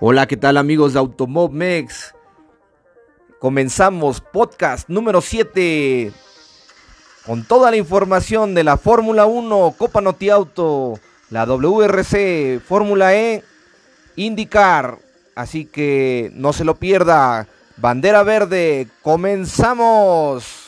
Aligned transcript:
Hola, 0.00 0.26
¿qué 0.26 0.36
tal 0.36 0.56
amigos 0.56 0.92
de 0.92 0.98
Automobmex? 0.98 2.16
Comenzamos 3.38 4.20
podcast 4.20 4.88
número 4.88 5.20
7 5.20 6.12
con 7.24 7.44
toda 7.44 7.70
la 7.70 7.76
información 7.76 8.56
de 8.56 8.64
la 8.64 8.76
Fórmula 8.76 9.26
1, 9.26 9.76
Copa 9.78 10.00
Noti 10.00 10.30
Auto, 10.30 10.98
la 11.30 11.46
WRC, 11.46 12.60
Fórmula 12.60 13.14
E, 13.14 13.44
IndyCar. 14.16 14.98
Así 15.36 15.64
que 15.64 16.32
no 16.34 16.52
se 16.52 16.64
lo 16.64 16.74
pierda. 16.74 17.46
Bandera 17.76 18.24
verde, 18.24 18.88
comenzamos. 19.00 20.63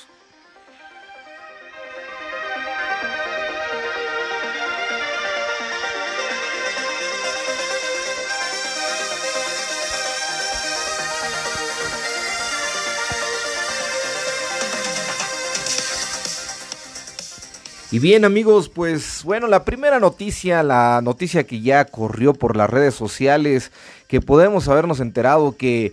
Y 17.92 18.00
bien 18.00 18.24
amigos, 18.24 18.68
pues 18.68 19.22
bueno, 19.22 19.46
la 19.46 19.64
primera 19.64 20.00
noticia, 20.00 20.64
la 20.64 21.00
noticia 21.04 21.44
que 21.44 21.60
ya 21.60 21.84
corrió 21.84 22.34
por 22.34 22.56
las 22.56 22.68
redes 22.68 22.96
sociales, 22.96 23.70
que 24.08 24.20
podemos 24.20 24.66
habernos 24.66 24.98
enterado 24.98 25.56
que 25.56 25.92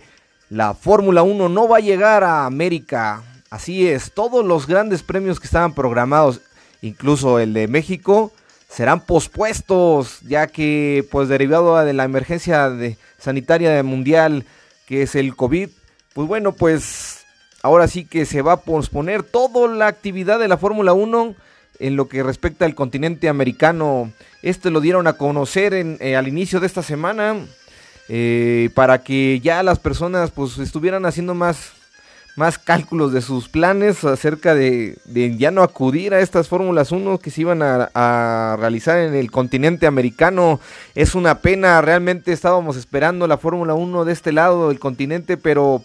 la 0.50 0.74
Fórmula 0.74 1.22
1 1.22 1.48
no 1.48 1.68
va 1.68 1.76
a 1.76 1.80
llegar 1.80 2.24
a 2.24 2.46
América. 2.46 3.22
Así 3.48 3.86
es, 3.86 4.12
todos 4.12 4.44
los 4.44 4.66
grandes 4.66 5.04
premios 5.04 5.38
que 5.38 5.46
estaban 5.46 5.72
programados, 5.72 6.40
incluso 6.82 7.38
el 7.38 7.54
de 7.54 7.68
México, 7.68 8.32
serán 8.68 9.06
pospuestos, 9.06 10.18
ya 10.22 10.48
que 10.48 11.06
pues 11.12 11.28
derivado 11.28 11.78
de 11.84 11.92
la 11.92 12.02
emergencia 12.02 12.72
sanitaria 13.18 13.80
mundial 13.84 14.44
que 14.86 15.02
es 15.02 15.14
el 15.14 15.36
COVID, 15.36 15.68
pues 16.12 16.28
bueno, 16.28 16.52
pues 16.52 17.24
ahora 17.62 17.86
sí 17.86 18.04
que 18.04 18.26
se 18.26 18.42
va 18.42 18.54
a 18.54 18.60
posponer 18.62 19.22
toda 19.22 19.68
la 19.68 19.86
actividad 19.86 20.40
de 20.40 20.48
la 20.48 20.58
Fórmula 20.58 20.92
1 20.92 21.36
en 21.78 21.96
lo 21.96 22.08
que 22.08 22.22
respecta 22.22 22.64
al 22.64 22.74
continente 22.74 23.28
americano. 23.28 24.12
Este 24.42 24.70
lo 24.70 24.80
dieron 24.80 25.06
a 25.06 25.14
conocer 25.14 25.74
en, 25.74 25.98
eh, 26.00 26.16
al 26.16 26.28
inicio 26.28 26.60
de 26.60 26.66
esta 26.66 26.82
semana 26.82 27.36
eh, 28.08 28.70
para 28.74 29.02
que 29.02 29.40
ya 29.40 29.62
las 29.62 29.78
personas 29.78 30.30
pues 30.30 30.58
estuvieran 30.58 31.06
haciendo 31.06 31.34
más, 31.34 31.72
más 32.36 32.58
cálculos 32.58 33.12
de 33.12 33.22
sus 33.22 33.48
planes 33.48 34.04
acerca 34.04 34.54
de, 34.54 34.98
ya 35.38 35.50
no 35.50 35.62
acudir 35.62 36.12
a 36.12 36.20
estas 36.20 36.48
Fórmulas 36.48 36.92
1 36.92 37.18
que 37.18 37.30
se 37.30 37.40
iban 37.40 37.62
a, 37.62 37.90
a, 37.94 38.56
realizar 38.58 38.98
en 38.98 39.14
el 39.14 39.30
continente 39.30 39.86
americano. 39.86 40.60
Es 40.94 41.14
una 41.14 41.40
pena, 41.40 41.80
realmente 41.80 42.32
estábamos 42.32 42.76
esperando 42.76 43.26
la 43.26 43.38
Fórmula 43.38 43.72
1 43.72 44.04
de 44.04 44.12
este 44.12 44.32
lado 44.32 44.68
del 44.68 44.78
continente, 44.78 45.36
pero 45.38 45.82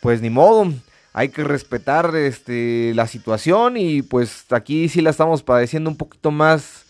pues 0.00 0.20
ni 0.22 0.30
modo 0.30 0.72
hay 1.12 1.30
que 1.30 1.44
respetar 1.44 2.14
este, 2.14 2.92
la 2.94 3.06
situación 3.06 3.76
y 3.76 4.02
pues 4.02 4.44
aquí 4.50 4.88
sí 4.88 5.00
la 5.00 5.10
estamos 5.10 5.42
padeciendo 5.42 5.90
un 5.90 5.96
poquito 5.96 6.30
más, 6.30 6.84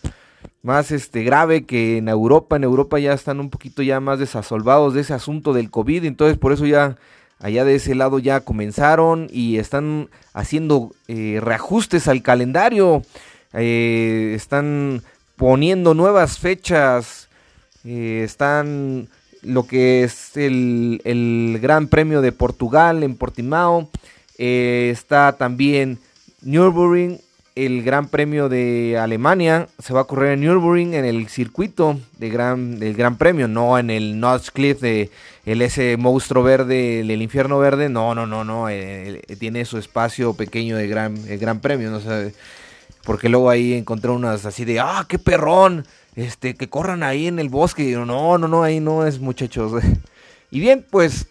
más 0.61 0.91
este, 0.91 1.23
grave 1.23 1.65
que 1.65 1.97
en 1.97 2.07
Europa. 2.07 2.55
En 2.55 2.63
Europa 2.63 2.99
ya 2.99 3.13
están 3.13 3.39
un 3.39 3.49
poquito 3.49 3.81
ya 3.81 3.99
más 3.99 4.19
desasolvados 4.19 4.93
de 4.93 5.01
ese 5.01 5.13
asunto 5.13 5.53
del 5.53 5.71
COVID, 5.71 6.05
entonces 6.05 6.37
por 6.37 6.51
eso 6.51 6.65
ya 6.65 6.97
allá 7.39 7.65
de 7.65 7.75
ese 7.75 7.95
lado 7.95 8.19
ya 8.19 8.41
comenzaron 8.41 9.27
y 9.31 9.57
están 9.57 10.09
haciendo 10.33 10.91
eh, 11.07 11.39
reajustes 11.41 12.07
al 12.07 12.21
calendario, 12.21 13.01
eh, 13.53 14.33
están 14.35 15.01
poniendo 15.35 15.95
nuevas 15.95 16.37
fechas, 16.37 17.27
eh, 17.83 18.21
están 18.23 19.07
lo 19.41 19.65
que 19.65 20.03
es 20.03 20.37
el, 20.37 21.01
el, 21.03 21.57
Gran 21.59 21.87
Premio 21.87 22.21
de 22.21 22.31
Portugal 22.31 23.01
en 23.01 23.15
Portimao. 23.15 23.89
Eh, 24.43 24.89
está 24.89 25.33
también 25.33 25.99
Nürburgring, 26.41 27.21
el 27.53 27.83
Gran 27.83 28.07
Premio 28.07 28.49
de 28.49 28.97
Alemania. 28.97 29.67
Se 29.77 29.93
va 29.93 30.01
a 30.01 30.03
correr 30.05 30.31
en 30.31 30.41
Nürburgring 30.41 30.95
en 30.95 31.05
el 31.05 31.27
circuito 31.27 31.99
de 32.17 32.29
gran, 32.29 32.79
del 32.79 32.95
Gran 32.95 33.19
Premio, 33.19 33.47
no 33.47 33.77
en 33.77 33.91
el 33.91 34.19
Notchcliff 34.19 34.81
de 34.81 35.11
el 35.45 35.61
ese 35.61 35.95
monstruo 35.95 36.41
verde, 36.41 37.01
el, 37.01 37.21
infierno 37.21 37.59
verde. 37.59 37.87
No, 37.87 38.15
no, 38.15 38.25
no, 38.25 38.43
no. 38.43 38.67
Eh, 38.67 39.21
eh, 39.27 39.35
tiene 39.35 39.63
su 39.63 39.77
espacio 39.77 40.33
pequeño 40.33 40.75
de 40.75 40.87
gran, 40.87 41.15
el 41.27 41.37
Gran 41.37 41.59
Premio. 41.59 41.91
No 41.91 41.99
sé, 41.99 42.33
porque 43.03 43.29
luego 43.29 43.47
ahí 43.47 43.73
encontré 43.73 44.09
unas 44.09 44.47
así 44.47 44.65
de, 44.65 44.79
ah, 44.79 45.05
qué 45.07 45.19
perrón 45.19 45.85
este, 46.15 46.55
que 46.55 46.67
corran 46.67 47.03
ahí 47.03 47.27
en 47.27 47.37
el 47.37 47.49
bosque. 47.49 47.91
no, 47.91 48.39
no, 48.39 48.47
no, 48.47 48.63
ahí 48.63 48.79
no 48.79 49.05
es, 49.05 49.19
muchachos. 49.19 49.83
y 50.49 50.59
bien, 50.59 50.83
pues, 50.89 51.27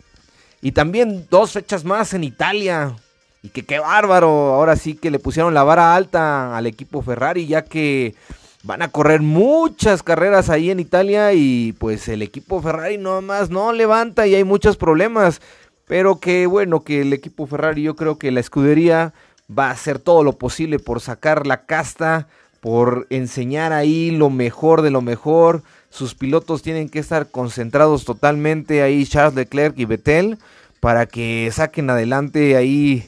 y 0.63 0.73
también 0.73 1.27
dos 1.31 1.53
fechas 1.53 1.85
más 1.85 2.15
en 2.15 2.25
Italia. 2.25 2.97
Y 3.43 3.49
que 3.49 3.65
qué 3.65 3.79
bárbaro, 3.79 4.29
ahora 4.29 4.77
sí 4.77 4.95
que 4.95 5.11
le 5.11 5.19
pusieron 5.19 5.55
la 5.55 5.63
vara 5.63 5.95
alta 5.95 6.57
al 6.57 6.67
equipo 6.67 7.01
Ferrari, 7.01 7.47
ya 7.47 7.63
que 7.65 8.15
van 8.63 8.83
a 8.83 8.89
correr 8.89 9.23
muchas 9.23 10.03
carreras 10.03 10.51
ahí 10.51 10.71
en 10.71 10.81
Italia 10.81 11.33
y 11.33 11.73
pues 11.73 12.09
el 12.09 12.21
equipo 12.21 12.61
Ferrari 12.61 12.99
nomás 12.99 13.49
no 13.49 13.73
levanta 13.73 14.27
y 14.27 14.35
hay 14.35 14.45
muchos 14.45 14.77
problemas. 14.77 15.41
Pero 15.87 16.21
que 16.21 16.47
bueno, 16.47 16.81
que 16.81 17.01
el 17.01 17.13
equipo 17.13 17.47
Ferrari, 17.47 17.83
yo 17.83 17.97
creo 17.97 18.19
que 18.19 18.31
la 18.31 18.41
escudería 18.41 19.15
va 19.51 19.69
a 19.69 19.73
hacer 19.73 19.99
todo 19.99 20.23
lo 20.23 20.35
posible 20.35 20.79
por 20.79 21.01
sacar 21.01 21.47
la 21.47 21.65
casta 21.65 22.29
por 22.61 23.07
enseñar 23.11 23.73
ahí 23.73 24.11
lo 24.11 24.31
mejor 24.31 24.83
de 24.83 24.91
lo 24.91 25.01
mejor. 25.01 25.63
Sus 25.91 26.15
pilotos 26.15 26.63
tienen 26.63 26.89
que 26.89 27.01
estar 27.01 27.31
concentrados 27.31 28.05
totalmente 28.05 28.83
ahí, 28.83 29.05
Charles 29.05 29.35
Leclerc 29.35 29.79
y 29.79 29.85
Vettel, 29.85 30.39
para 30.79 31.07
que 31.07 31.51
saquen 31.53 31.91
adelante 31.91 32.57
ahí, 32.57 33.05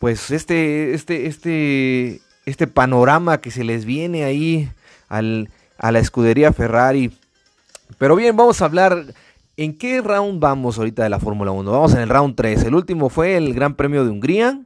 pues 0.00 0.30
este, 0.30 0.94
este, 0.94 1.26
este, 1.26 2.20
este 2.44 2.66
panorama 2.66 3.40
que 3.40 3.50
se 3.50 3.64
les 3.64 3.84
viene 3.84 4.24
ahí 4.24 4.68
a 5.08 5.92
la 5.92 5.98
escudería 5.98 6.52
Ferrari. 6.52 7.12
Pero 7.98 8.16
bien, 8.16 8.36
vamos 8.36 8.60
a 8.60 8.66
hablar. 8.66 9.14
¿En 9.56 9.76
qué 9.76 10.00
round 10.02 10.40
vamos 10.40 10.78
ahorita 10.78 11.02
de 11.02 11.08
la 11.08 11.18
Fórmula 11.18 11.50
1? 11.50 11.70
Vamos 11.70 11.94
en 11.94 12.00
el 12.00 12.08
round 12.08 12.36
3. 12.36 12.64
El 12.64 12.74
último 12.74 13.08
fue 13.08 13.36
el 13.36 13.54
Gran 13.54 13.74
Premio 13.74 14.04
de 14.04 14.10
Hungría 14.10 14.60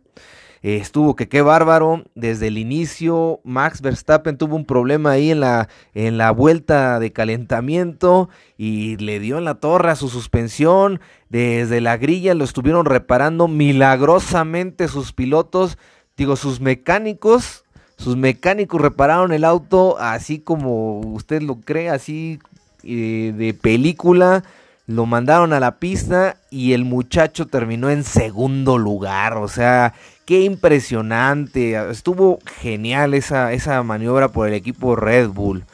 estuvo 0.63 1.17
que 1.17 1.29
qué 1.29 1.43
bárbaro. 1.43 2.05
Desde 2.15 2.47
el 2.49 2.59
inicio, 2.59 3.41
Max 3.45 3.81
Verstappen 3.83 4.39
tuvo 4.39 4.57
un 4.57 4.65
problema 4.65 5.13
ahí 5.13 5.31
en 5.31 5.41
la, 5.41 5.69
en 5.95 6.19
la 6.19 6.31
vuelta 6.31 6.99
de 7.01 7.13
calentamiento 7.13 8.29
y 8.57 8.97
le 8.99 9.19
dio 9.19 9.39
en 9.39 9.45
la 9.45 9.57
torre 9.57 9.91
a 9.91 9.97
su 9.97 10.09
suspensión. 10.09 11.01
Desde 11.29 11.81
la 11.81 11.97
grilla 11.97 12.35
lo 12.35 12.45
estuvieron 12.45 12.87
reparando 12.87 13.49
milagrosamente 13.49 14.89
sus 14.89 15.13
pilotos, 15.13 15.79
digo, 16.17 16.37
sus 16.37 16.61
mecánicos. 16.61 17.65
Sus 17.97 18.17
mecánicos 18.17 18.81
repararon 18.81 19.33
el 19.33 19.45
auto 19.45 19.97
así 19.99 20.41
como 20.41 20.99
usted 21.01 21.41
lo 21.41 21.61
cree, 21.61 21.89
así 21.89 22.41
eh, 22.83 23.33
de 23.37 23.55
película 23.55 24.43
lo 24.93 25.07
mandaron 25.07 25.55
a 25.55 25.61
la 25.61 25.77
pista 25.77 26.37
y 26.51 26.75
el 26.75 26.85
muchacho 26.85 27.47
terminó 27.47 27.89
en 27.89 28.05
segundo 28.05 28.77
lugar. 28.77 29.39
O 29.39 29.49
sea, 29.49 29.95
qué 30.27 30.43
impresionante. 30.43 31.91
Estuvo 31.91 32.39
genial 32.61 33.15
esa, 33.15 33.53
esa 33.53 33.83
maniobra 33.83 34.29
por 34.29 34.49
el 34.49 34.55
equipo 34.55 34.95
Red 34.95 35.31
Bull. 35.31 35.65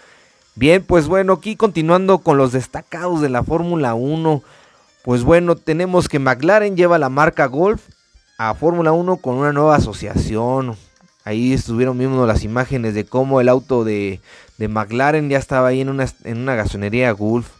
Bien, 0.54 0.84
pues 0.84 1.08
bueno, 1.08 1.32
aquí 1.34 1.56
continuando 1.56 2.18
con 2.18 2.36
los 2.36 2.52
destacados 2.52 3.20
de 3.20 3.28
la 3.28 3.42
Fórmula 3.42 3.94
1. 3.94 4.42
Pues 5.02 5.24
bueno, 5.24 5.56
tenemos 5.56 6.08
que 6.08 6.20
McLaren 6.20 6.76
lleva 6.76 6.98
la 6.98 7.08
marca 7.08 7.46
Golf 7.46 7.82
a 8.38 8.54
Fórmula 8.54 8.92
1 8.92 9.16
con 9.16 9.34
una 9.34 9.52
nueva 9.52 9.76
asociación. 9.76 10.76
Ahí 11.24 11.52
estuvieron 11.52 11.98
viendo 11.98 12.24
las 12.24 12.44
imágenes 12.44 12.94
de 12.94 13.04
cómo 13.04 13.40
el 13.40 13.48
auto 13.48 13.82
de, 13.82 14.20
de 14.58 14.68
McLaren 14.68 15.28
ya 15.28 15.38
estaba 15.38 15.68
ahí 15.68 15.80
en 15.80 15.88
una, 15.88 16.06
en 16.22 16.38
una 16.38 16.54
gasonería 16.54 17.10
Golf. 17.10 17.57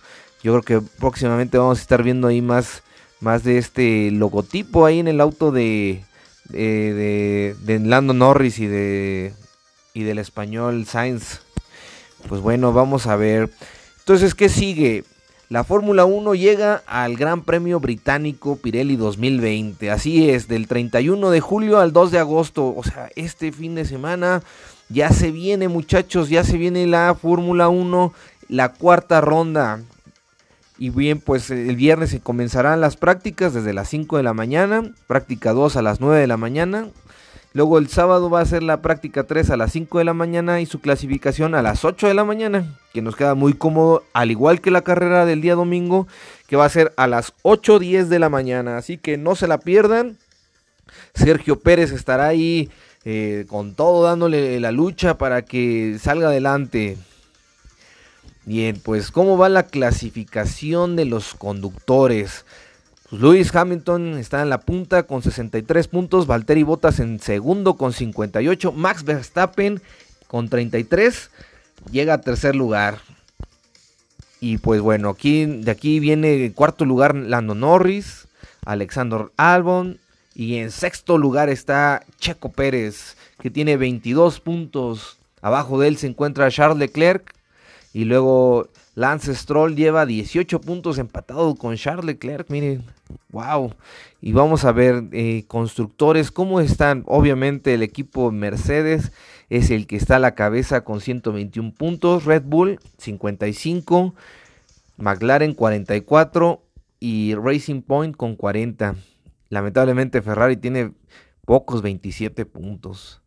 Yo 0.49 0.59
creo 0.62 0.81
que 0.81 0.89
próximamente 0.99 1.59
vamos 1.59 1.79
a 1.79 1.83
estar 1.83 2.03
viendo 2.03 2.27
ahí 2.27 2.41
más, 2.41 2.83
más 3.21 3.45
de 3.45 3.59
este 3.59 4.11
logotipo 4.11 4.87
ahí 4.87 4.99
en 4.99 5.06
el 5.06 5.21
auto 5.21 5.53
de, 5.53 6.03
de, 6.49 7.55
de, 7.61 7.79
Lando 7.81 8.15
Norris 8.15 8.59
y, 8.59 8.67
de, 8.67 9.35
y 9.93 10.05
del 10.05 10.19
español 10.19 10.87
Sainz. 10.87 11.41
Pues 12.31 12.41
bueno, 12.41 12.73
vamos 12.73 13.06
a 13.06 13.17
ver. 13.17 13.50
Entonces, 13.99 14.35
¿qué 14.35 14.49
sigue? 14.49 15.05
La 15.50 15.65
Fórmula 15.65 16.06
1 16.06 16.35
llega 16.35 16.83
al 16.87 17.19
Gran 17.19 17.43
Premio 17.43 17.79
Británico 17.79 18.56
Pirelli 18.56 18.97
2020. 18.97 19.91
Así 19.91 20.31
es, 20.31 20.49
del 20.49 20.67
31 20.67 21.29
de 21.29 21.41
julio 21.41 21.79
al 21.79 21.93
2 21.93 22.11
de 22.11 22.21
agosto. 22.21 22.75
O 22.75 22.83
sea, 22.83 23.11
este 23.17 23.53
fin 23.53 23.75
de 23.75 23.85
semana 23.85 24.43
ya 24.89 25.11
se 25.11 25.31
viene, 25.31 25.69
muchachos, 25.69 26.31
ya 26.31 26.43
se 26.43 26.56
viene 26.56 26.87
la 26.87 27.15
Fórmula 27.21 27.69
1, 27.69 28.15
la 28.49 28.73
cuarta 28.73 29.21
ronda. 29.21 29.83
Y 30.79 30.91
bien, 30.91 31.21
pues 31.21 31.51
el 31.51 31.75
viernes 31.75 32.11
se 32.11 32.21
comenzarán 32.21 32.81
las 32.81 32.97
prácticas 32.97 33.53
desde 33.53 33.73
las 33.73 33.89
5 33.89 34.17
de 34.17 34.23
la 34.23 34.33
mañana, 34.33 34.93
práctica 35.09 35.53
2 35.53 35.77
a 35.77 35.83
las 35.83 36.01
9 36.01 36.21
de 36.21 36.27
la 36.29 36.37
mañana. 36.37 36.87
Luego 37.53 37.79
el 37.79 37.89
sábado 37.89 38.31
va 38.31 38.41
a 38.41 38.47
ser 38.47 38.63
la 38.63 38.81
práctica 38.81 39.25
3 39.25 39.51
a 39.51 39.57
las 39.57 39.73
5 39.73 39.99
de 39.99 40.05
la 40.05 40.15
mañana 40.15 40.61
y 40.61 40.67
su 40.67 40.81
clasificación 40.81 41.57
a 41.57 41.63
las 41.63 41.85
8 41.85 42.07
de 42.07 42.15
la 42.15 42.25
mañana, 42.25 42.79
que 42.93 43.03
nos 43.03 43.17
queda 43.17 43.35
muy 43.35 43.55
cómodo, 43.55 44.05
al 44.13 44.31
igual 44.31 44.61
que 44.61 44.71
la 44.71 44.83
carrera 44.83 45.27
del 45.27 45.41
día 45.41 45.57
domingo, 45.57 46.07
que 46.47 46.55
va 46.55 46.67
a 46.67 46.69
ser 46.71 46.93
a 46.97 47.09
las 47.09 47.35
8.10 47.43 48.05
de 48.05 48.19
la 48.21 48.29
mañana. 48.29 48.77
Así 48.77 48.99
que 48.99 49.17
no 49.17 49.35
se 49.35 49.49
la 49.49 49.59
pierdan. 49.59 50.17
Sergio 51.15 51.59
Pérez 51.59 51.91
estará 51.91 52.29
ahí 52.29 52.71
eh, 53.05 53.47
con 53.49 53.75
todo 53.75 54.05
dándole 54.05 54.61
la 54.61 54.71
lucha 54.71 55.19
para 55.19 55.43
que 55.43 55.97
salga 55.99 56.29
adelante. 56.29 56.97
Bien, 58.49 58.81
pues 58.83 59.11
¿cómo 59.11 59.37
va 59.37 59.50
la 59.50 59.65
clasificación 59.65 60.97
de 60.97 61.05
los 61.05 61.35
conductores? 61.35 62.47
Pues 63.11 63.21
Lewis 63.21 63.55
Hamilton 63.55 64.17
está 64.17 64.41
en 64.41 64.49
la 64.49 64.62
punta 64.62 65.03
con 65.03 65.23
63 65.23 65.87
puntos, 65.87 66.27
Valtteri 66.27 66.62
Bottas 66.62 66.99
en 66.99 67.21
segundo 67.21 67.75
con 67.75 67.93
58, 67.93 68.73
Max 68.73 69.05
Verstappen 69.05 69.83
con 70.29 70.49
33 70.49 71.31
llega 71.93 72.15
a 72.15 72.23
tercer 72.23 72.56
lugar. 72.56 73.03
Y 74.41 74.56
pues 74.56 74.81
bueno, 74.81 75.11
aquí 75.11 75.45
de 75.45 75.71
aquí 75.71 76.00
viene 76.00 76.47
en 76.47 76.53
cuarto 76.55 76.87
lugar 76.87 77.15
Lando 77.15 77.55
Norris, 77.55 78.29
Alexander 78.65 79.27
Albon 79.37 79.99
y 80.35 80.56
en 80.56 80.71
sexto 80.71 81.19
lugar 81.19 81.50
está 81.50 82.03
Checo 82.19 82.50
Pérez 82.50 83.19
que 83.43 83.50
tiene 83.50 83.77
22 83.77 84.41
puntos. 84.41 85.19
Abajo 85.43 85.79
de 85.79 85.89
él 85.89 85.99
se 85.99 86.06
encuentra 86.06 86.50
Charles 86.50 86.79
Leclerc 86.79 87.38
y 87.93 88.05
luego 88.05 88.69
Lance 88.94 89.35
Stroll 89.35 89.76
lleva 89.76 90.06
18 90.06 90.61
puntos 90.61 90.99
empatado 90.99 91.55
con 91.55 91.76
Charles 91.76 92.05
Leclerc. 92.05 92.50
Miren, 92.50 92.85
wow. 93.31 93.73
Y 94.20 94.32
vamos 94.32 94.64
a 94.64 94.73
ver 94.73 95.05
eh, 95.12 95.44
constructores 95.46 96.31
cómo 96.31 96.61
están. 96.61 97.05
Obviamente 97.06 97.75
el 97.75 97.82
equipo 97.82 98.31
Mercedes 98.31 99.12
es 99.49 99.70
el 99.70 99.87
que 99.87 99.96
está 99.96 100.17
a 100.17 100.20
la 100.20 100.35
cabeza 100.35 100.85
con 100.85 101.00
121 101.00 101.73
puntos. 101.73 102.25
Red 102.25 102.43
Bull 102.44 102.79
55. 102.99 104.14
McLaren 104.96 105.55
44 105.55 106.62
y 107.00 107.35
Racing 107.35 107.82
Point 107.82 108.17
con 108.17 108.37
40. 108.37 108.96
Lamentablemente 109.49 110.20
Ferrari 110.20 110.56
tiene 110.56 110.93
pocos 111.44 111.81
27 111.81 112.44
puntos. 112.44 113.23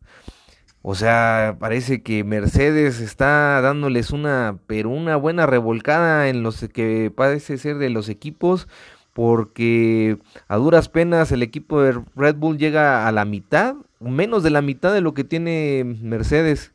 O 0.82 0.96
sea, 0.96 1.56
parece 1.60 2.02
que 2.02 2.24
Mercedes 2.24 3.00
está 3.00 3.60
dándoles 3.60 4.10
una, 4.10 4.58
pero 4.66 4.90
una 4.90 5.14
buena 5.14 5.46
revolcada 5.46 6.28
en 6.28 6.42
los 6.42 6.68
que 6.68 7.12
parece 7.14 7.56
ser 7.56 7.78
de 7.78 7.88
los 7.88 8.08
equipos, 8.08 8.66
porque 9.12 10.18
a 10.48 10.56
duras 10.56 10.88
penas 10.88 11.30
el 11.30 11.44
equipo 11.44 11.80
de 11.80 12.00
Red 12.16 12.34
Bull 12.34 12.58
llega 12.58 13.06
a 13.06 13.12
la 13.12 13.24
mitad, 13.24 13.76
menos 14.00 14.42
de 14.42 14.50
la 14.50 14.60
mitad 14.60 14.92
de 14.92 15.00
lo 15.00 15.14
que 15.14 15.22
tiene 15.22 15.84
Mercedes. 16.02 16.72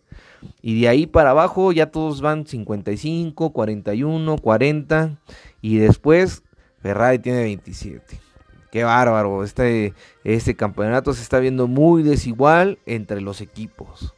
Y 0.61 0.79
de 0.79 0.87
ahí 0.87 1.05
para 1.05 1.31
abajo 1.31 1.73
ya 1.73 1.87
todos 1.87 2.21
van 2.21 2.45
55, 2.45 3.51
41, 3.51 4.37
40 4.37 5.17
y 5.61 5.77
después 5.77 6.43
Ferrari 6.81 7.19
tiene 7.19 7.43
27. 7.43 8.26
Qué 8.77 8.83
bárbaro. 8.83 9.43
Este, 9.43 9.95
este 10.23 10.55
campeonato 10.55 11.11
se 11.11 11.23
está 11.23 11.39
viendo 11.39 11.65
muy 11.65 12.03
desigual 12.03 12.77
entre 12.85 13.21
los 13.21 13.41
equipos. 13.41 14.13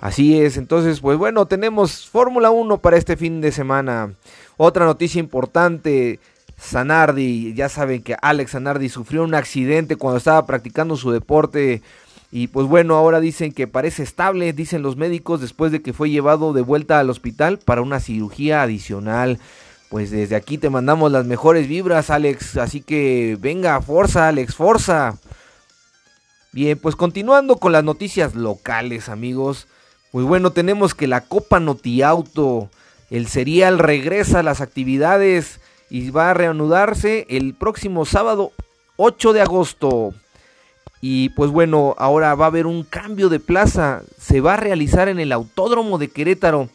Así 0.00 0.40
es, 0.40 0.56
entonces, 0.56 0.98
pues 0.98 1.16
bueno, 1.16 1.46
tenemos 1.46 2.08
Fórmula 2.08 2.50
1 2.50 2.78
para 2.78 2.96
este 2.96 3.16
fin 3.16 3.40
de 3.40 3.52
semana. 3.52 4.12
Otra 4.56 4.84
noticia 4.84 5.20
importante, 5.20 6.18
Zanardi, 6.60 7.54
ya 7.54 7.68
saben 7.68 8.02
que 8.02 8.16
Alex 8.20 8.50
Zanardi 8.50 8.88
sufrió 8.88 9.22
un 9.22 9.36
accidente 9.36 9.94
cuando 9.94 10.18
estaba 10.18 10.44
practicando 10.44 10.96
su 10.96 11.12
deporte 11.12 11.82
y 12.32 12.48
pues 12.48 12.66
bueno, 12.66 12.96
ahora 12.96 13.20
dicen 13.20 13.52
que 13.52 13.68
parece 13.68 14.02
estable, 14.02 14.52
dicen 14.54 14.82
los 14.82 14.96
médicos, 14.96 15.40
después 15.40 15.70
de 15.70 15.82
que 15.82 15.92
fue 15.92 16.10
llevado 16.10 16.52
de 16.52 16.62
vuelta 16.62 16.98
al 16.98 17.10
hospital 17.10 17.60
para 17.64 17.80
una 17.80 18.00
cirugía 18.00 18.62
adicional. 18.62 19.38
Pues 19.88 20.10
desde 20.10 20.36
aquí 20.36 20.58
te 20.58 20.70
mandamos 20.70 21.12
las 21.12 21.26
mejores 21.26 21.68
vibras, 21.68 22.10
Alex. 22.10 22.56
Así 22.56 22.80
que 22.80 23.36
venga, 23.40 23.80
fuerza, 23.80 24.28
Alex, 24.28 24.54
fuerza. 24.54 25.18
Bien, 26.52 26.78
pues 26.78 26.96
continuando 26.96 27.56
con 27.56 27.72
las 27.72 27.84
noticias 27.84 28.34
locales, 28.34 29.08
amigos. 29.08 29.68
Pues 30.10 30.26
bueno, 30.26 30.50
tenemos 30.50 30.94
que 30.94 31.06
la 31.06 31.20
Copa 31.20 31.60
Notiauto, 31.60 32.70
el 33.10 33.28
serial 33.28 33.78
regresa 33.78 34.40
a 34.40 34.42
las 34.42 34.60
actividades 34.60 35.60
y 35.90 36.10
va 36.10 36.30
a 36.30 36.34
reanudarse 36.34 37.26
el 37.28 37.54
próximo 37.54 38.04
sábado 38.04 38.52
8 38.96 39.32
de 39.32 39.42
agosto. 39.42 40.14
Y 41.00 41.28
pues 41.30 41.50
bueno, 41.50 41.94
ahora 41.98 42.34
va 42.34 42.46
a 42.46 42.48
haber 42.48 42.66
un 42.66 42.82
cambio 42.82 43.28
de 43.28 43.38
plaza. 43.38 44.02
Se 44.18 44.40
va 44.40 44.54
a 44.54 44.56
realizar 44.56 45.08
en 45.08 45.20
el 45.20 45.32
Autódromo 45.32 45.98
de 45.98 46.08
Querétaro. 46.08 46.68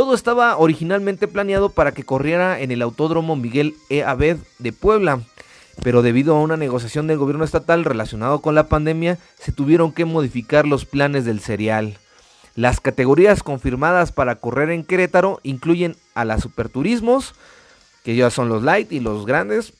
Todo 0.00 0.14
estaba 0.14 0.56
originalmente 0.56 1.28
planeado 1.28 1.68
para 1.68 1.92
que 1.92 2.04
corriera 2.04 2.58
en 2.60 2.70
el 2.70 2.80
Autódromo 2.80 3.36
Miguel 3.36 3.74
E. 3.90 4.02
Abed 4.02 4.38
de 4.58 4.72
Puebla, 4.72 5.20
pero 5.82 6.00
debido 6.00 6.34
a 6.34 6.40
una 6.40 6.56
negociación 6.56 7.06
del 7.06 7.18
gobierno 7.18 7.44
estatal 7.44 7.84
relacionado 7.84 8.40
con 8.40 8.54
la 8.54 8.66
pandemia, 8.66 9.18
se 9.38 9.52
tuvieron 9.52 9.92
que 9.92 10.06
modificar 10.06 10.66
los 10.66 10.86
planes 10.86 11.26
del 11.26 11.40
serial. 11.40 11.98
Las 12.56 12.80
categorías 12.80 13.42
confirmadas 13.42 14.10
para 14.10 14.36
correr 14.36 14.70
en 14.70 14.84
Querétaro 14.84 15.38
incluyen 15.42 15.96
a 16.14 16.24
las 16.24 16.40
Superturismos, 16.40 17.34
que 18.02 18.16
ya 18.16 18.30
son 18.30 18.48
los 18.48 18.62
light 18.62 18.90
y 18.92 19.00
los 19.00 19.26
grandes. 19.26 19.74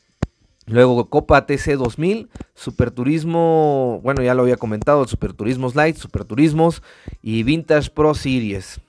Luego 0.67 1.09
Copa 1.09 1.47
TC 1.47 1.77
2000, 1.79 2.29
Superturismo, 2.55 4.01
bueno 4.03 4.23
ya 4.23 4.35
lo 4.35 4.43
había 4.43 4.59
comentado, 4.59 5.09
Superturismos 5.09 5.75
Light, 5.77 5.97
Superturismos 5.97 6.83
y 7.23 7.43
Vintage 7.43 7.89
Pro 7.89 8.13
Series 8.13 8.83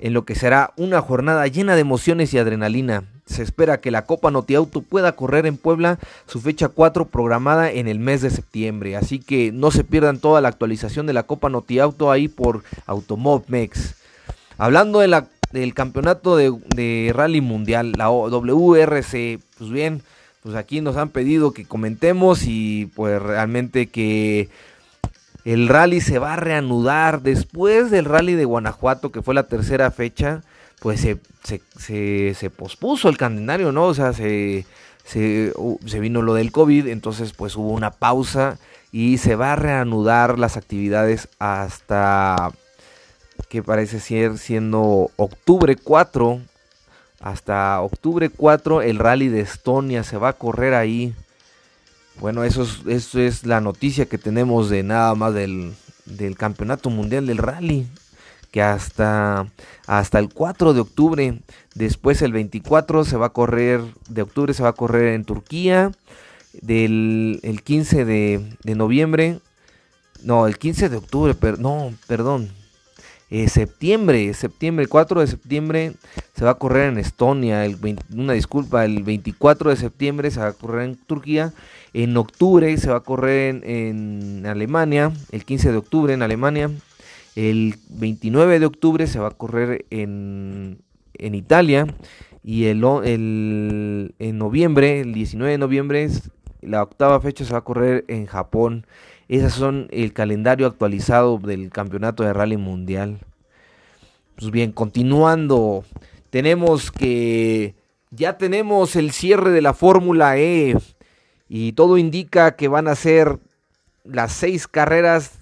en 0.00 0.12
lo 0.12 0.24
que 0.24 0.34
será 0.34 0.72
una 0.76 1.00
jornada 1.00 1.46
llena 1.46 1.74
de 1.74 1.80
emociones 1.80 2.32
y 2.32 2.38
adrenalina. 2.38 3.04
Se 3.26 3.42
espera 3.42 3.80
que 3.80 3.90
la 3.90 4.06
Copa 4.06 4.30
Notiauto 4.30 4.80
pueda 4.80 5.12
correr 5.12 5.46
en 5.46 5.56
Puebla 5.56 5.98
su 6.26 6.40
fecha 6.40 6.68
4 6.68 7.06
programada 7.06 7.70
en 7.70 7.86
el 7.86 7.98
mes 7.98 8.22
de 8.22 8.30
septiembre. 8.30 8.96
Así 8.96 9.18
que 9.18 9.52
no 9.52 9.70
se 9.70 9.84
pierdan 9.84 10.18
toda 10.18 10.40
la 10.40 10.48
actualización 10.48 11.06
de 11.06 11.12
la 11.12 11.24
Copa 11.24 11.50
Notiauto 11.50 12.10
ahí 12.10 12.28
por 12.28 12.62
Automobmex. 12.86 13.96
Hablando 14.56 15.00
de 15.00 15.08
la, 15.08 15.26
del 15.52 15.74
campeonato 15.74 16.36
de, 16.36 16.54
de 16.74 17.12
rally 17.14 17.40
mundial, 17.40 17.92
la 17.96 18.08
WRC, 18.08 19.38
pues 19.58 19.70
bien, 19.70 20.02
pues 20.42 20.54
aquí 20.54 20.80
nos 20.80 20.96
han 20.96 21.10
pedido 21.10 21.52
que 21.52 21.66
comentemos 21.66 22.44
y 22.44 22.86
pues 22.94 23.20
realmente 23.20 23.88
que 23.88 24.48
el 25.48 25.66
rally 25.66 26.02
se 26.02 26.18
va 26.18 26.34
a 26.34 26.36
reanudar 26.36 27.22
después 27.22 27.90
del 27.90 28.04
rally 28.04 28.34
de 28.34 28.44
Guanajuato, 28.44 29.10
que 29.10 29.22
fue 29.22 29.34
la 29.34 29.48
tercera 29.48 29.90
fecha, 29.90 30.42
pues 30.80 31.00
se, 31.00 31.18
se, 31.78 32.50
pospuso 32.50 33.08
el 33.08 33.16
calendario, 33.16 33.72
¿no? 33.72 33.86
O 33.86 33.94
sea, 33.94 34.12
se, 34.12 34.66
se, 35.06 35.54
vino 36.00 36.20
lo 36.20 36.34
del 36.34 36.52
COVID, 36.52 36.88
entonces 36.88 37.32
pues 37.32 37.56
hubo 37.56 37.70
una 37.70 37.92
pausa 37.92 38.58
y 38.92 39.16
se 39.16 39.36
va 39.36 39.54
a 39.54 39.56
reanudar 39.56 40.38
las 40.38 40.58
actividades 40.58 41.28
hasta 41.38 42.52
que 43.48 43.62
parece 43.62 44.00
ser 44.00 44.36
siendo 44.36 45.10
octubre 45.16 45.76
4, 45.76 46.42
hasta 47.20 47.80
octubre 47.80 48.28
4 48.28 48.82
el 48.82 48.98
rally 48.98 49.28
de 49.28 49.40
Estonia 49.40 50.04
se 50.04 50.18
va 50.18 50.28
a 50.28 50.32
correr 50.34 50.74
ahí. 50.74 51.14
Bueno, 52.20 52.42
eso 52.42 52.62
es, 52.64 52.80
eso 52.86 53.20
es 53.20 53.46
la 53.46 53.60
noticia 53.60 54.06
que 54.06 54.18
tenemos 54.18 54.68
de 54.70 54.82
nada 54.82 55.14
más 55.14 55.34
del, 55.34 55.74
Campeonato 56.36 56.90
Mundial 56.90 57.26
del 57.26 57.38
Rally. 57.38 57.86
Que 58.50 58.62
hasta, 58.62 59.46
hasta 59.86 60.18
el 60.18 60.32
4 60.32 60.72
de 60.72 60.80
octubre, 60.80 61.40
después 61.74 62.22
el 62.22 62.32
24 62.32 63.04
se 63.04 63.18
va 63.18 63.26
a 63.26 63.32
correr, 63.32 63.82
de 64.08 64.22
octubre 64.22 64.54
se 64.54 64.62
va 64.62 64.70
a 64.70 64.74
correr 64.74 65.14
en 65.14 65.24
Turquía. 65.24 65.92
Del 66.62 67.40
el 67.42 67.62
15 67.62 68.04
de, 68.04 68.74
noviembre, 68.74 69.38
no, 70.22 70.46
el 70.46 70.58
15 70.58 70.88
de 70.88 70.96
octubre, 70.96 71.36
no, 71.58 71.92
perdón, 72.06 72.50
eh, 73.30 73.48
septiembre, 73.48 74.32
septiembre, 74.34 74.86
4 74.86 75.20
de 75.20 75.26
septiembre 75.26 75.92
se 76.34 76.44
va 76.44 76.52
a 76.52 76.58
correr 76.58 76.90
en 76.90 76.98
Estonia, 76.98 77.64
el 77.64 77.76
una 78.14 78.32
disculpa, 78.32 78.84
el 78.84 79.02
24 79.02 79.70
de 79.70 79.76
septiembre 79.76 80.30
se 80.30 80.40
va 80.40 80.48
a 80.48 80.52
correr 80.52 80.84
en 80.84 80.96
Turquía 80.96 81.52
en 81.94 82.16
octubre 82.16 82.76
se 82.76 82.90
va 82.90 82.96
a 82.96 83.00
correr 83.00 83.62
en, 83.64 84.44
Alemania, 84.46 85.12
el 85.32 85.44
15 85.44 85.72
de 85.72 85.78
octubre 85.78 86.12
en 86.12 86.22
Alemania. 86.22 86.70
El 87.34 87.76
29 87.88 88.58
de 88.58 88.66
octubre 88.66 89.06
se 89.06 89.18
va 89.18 89.28
a 89.28 89.32
correr 89.32 89.86
en, 89.90 90.78
en 91.14 91.34
Italia. 91.34 91.86
Y 92.44 92.66
el, 92.66 92.84
el, 93.04 94.14
en 94.18 94.38
noviembre, 94.38 95.00
el 95.00 95.12
19 95.12 95.52
de 95.52 95.58
noviembre, 95.58 96.08
la 96.62 96.82
octava 96.82 97.20
fecha 97.20 97.44
se 97.44 97.52
va 97.52 97.58
a 97.58 97.64
correr 97.64 98.04
en 98.08 98.26
Japón. 98.26 98.86
Esas 99.28 99.52
son 99.52 99.88
el 99.90 100.12
calendario 100.12 100.66
actualizado 100.66 101.38
del 101.38 101.70
campeonato 101.70 102.22
de 102.22 102.32
rally 102.32 102.56
mundial. 102.56 103.18
Pues 104.36 104.50
bien, 104.50 104.72
continuando, 104.72 105.84
tenemos 106.30 106.90
que 106.90 107.74
ya 108.10 108.38
tenemos 108.38 108.96
el 108.96 109.12
cierre 109.12 109.50
de 109.50 109.60
la 109.60 109.74
Fórmula 109.74 110.38
E 110.38 110.76
y 111.48 111.72
todo 111.72 111.98
indica 111.98 112.56
que 112.56 112.68
van 112.68 112.88
a 112.88 112.94
ser 112.94 113.38
las 114.04 114.32
seis 114.32 114.66
carreras 114.66 115.32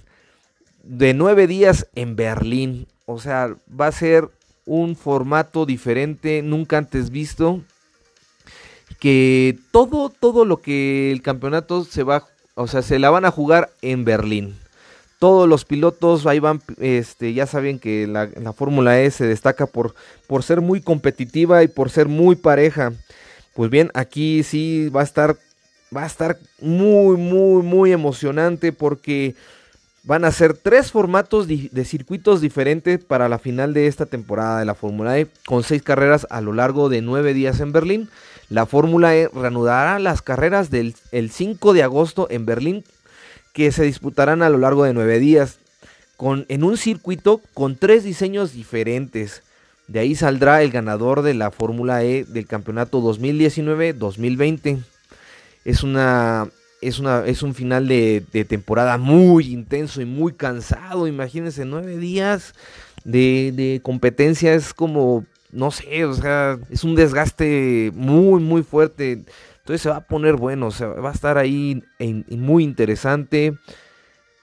de 0.82 1.14
nueve 1.14 1.46
días 1.46 1.88
en 1.94 2.16
Berlín. 2.16 2.86
O 3.06 3.18
sea, 3.18 3.56
va 3.68 3.86
a 3.88 3.92
ser 3.92 4.30
un 4.64 4.96
formato 4.96 5.66
diferente, 5.66 6.42
nunca 6.42 6.78
antes 6.78 7.10
visto. 7.10 7.62
Que 8.98 9.58
todo, 9.70 10.08
todo 10.08 10.44
lo 10.44 10.58
que 10.58 11.12
el 11.12 11.22
campeonato 11.22 11.84
se 11.84 12.02
va, 12.02 12.26
o 12.56 12.66
sea, 12.66 12.82
se 12.82 12.98
la 12.98 13.10
van 13.10 13.24
a 13.24 13.30
jugar 13.30 13.70
en 13.82 14.04
Berlín. 14.04 14.58
Todos 15.20 15.48
los 15.48 15.64
pilotos 15.64 16.26
ahí 16.26 16.40
van, 16.40 16.60
este, 16.78 17.32
ya 17.32 17.46
saben 17.46 17.78
que 17.78 18.06
la, 18.06 18.28
la 18.36 18.52
Fórmula 18.52 19.00
E 19.00 19.10
se 19.10 19.26
destaca 19.26 19.66
por, 19.66 19.94
por 20.26 20.42
ser 20.42 20.60
muy 20.60 20.80
competitiva 20.80 21.62
y 21.62 21.68
por 21.68 21.90
ser 21.90 22.08
muy 22.08 22.34
pareja. 22.34 22.92
Pues 23.54 23.70
bien, 23.70 23.90
aquí 23.94 24.42
sí 24.42 24.88
va 24.88 25.02
a 25.02 25.04
estar, 25.04 25.36
va 25.96 26.02
a 26.02 26.06
estar 26.06 26.36
muy, 26.60 27.16
muy, 27.16 27.62
muy 27.62 27.92
emocionante 27.92 28.72
porque 28.72 29.36
Van 30.06 30.24
a 30.24 30.30
ser 30.30 30.54
tres 30.54 30.92
formatos 30.92 31.48
de 31.48 31.84
circuitos 31.84 32.40
diferentes 32.40 33.02
para 33.02 33.28
la 33.28 33.40
final 33.40 33.74
de 33.74 33.88
esta 33.88 34.06
temporada 34.06 34.60
de 34.60 34.64
la 34.64 34.76
Fórmula 34.76 35.18
E, 35.18 35.26
con 35.44 35.64
seis 35.64 35.82
carreras 35.82 36.28
a 36.30 36.40
lo 36.40 36.52
largo 36.52 36.88
de 36.88 37.02
nueve 37.02 37.34
días 37.34 37.58
en 37.58 37.72
Berlín. 37.72 38.08
La 38.48 38.66
Fórmula 38.66 39.14
E 39.16 39.28
reanudará 39.28 39.98
las 39.98 40.22
carreras 40.22 40.70
del 40.70 40.94
el 41.12 41.30
5 41.30 41.72
de 41.72 41.82
agosto 41.82 42.28
en 42.30 42.46
Berlín, 42.46 42.84
que 43.52 43.72
se 43.72 43.84
disputarán 43.84 44.42
a 44.42 44.50
lo 44.50 44.58
largo 44.58 44.84
de 44.84 44.92
nueve 44.92 45.18
días, 45.18 45.58
con, 46.16 46.46
en 46.48 46.62
un 46.64 46.76
circuito 46.76 47.40
con 47.54 47.76
tres 47.76 48.04
diseños 48.04 48.52
diferentes. 48.52 49.42
De 49.88 50.00
ahí 50.00 50.14
saldrá 50.14 50.62
el 50.62 50.70
ganador 50.70 51.22
de 51.22 51.34
la 51.34 51.50
Fórmula 51.50 52.02
E 52.04 52.24
del 52.24 52.46
campeonato 52.46 53.00
2019-2020. 53.00 54.82
Es 55.64 55.82
una 55.82 56.48
es, 56.80 56.98
una, 56.98 57.24
es 57.26 57.42
un 57.42 57.54
final 57.54 57.88
de, 57.88 58.24
temporada 58.48 58.98
muy 58.98 59.52
intenso 59.52 60.00
y 60.00 60.04
muy 60.04 60.32
cansado. 60.32 61.06
Imagínense, 61.06 61.64
nueve 61.64 61.96
días 61.96 62.54
de, 63.04 63.80
competencia 63.82 64.54
es 64.54 64.74
como, 64.74 65.24
no 65.56 65.70
sé, 65.70 66.04
o 66.04 66.14
sea, 66.14 66.58
es 66.70 66.84
un 66.84 66.94
desgaste 66.94 67.90
muy, 67.94 68.40
muy 68.40 68.62
fuerte. 68.62 69.24
Entonces 69.58 69.82
se 69.82 69.88
va 69.88 69.96
a 69.96 70.06
poner 70.06 70.36
bueno, 70.36 70.68
o 70.68 70.70
sea, 70.70 70.88
va 70.88 71.10
a 71.10 71.14
estar 71.14 71.38
ahí 71.38 71.82
muy 72.28 72.62
interesante. 72.62 73.54